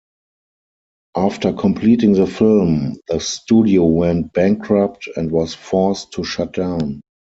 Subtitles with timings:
[1.15, 7.01] After completing the film, the studio went bankrupt and was forced to shut down.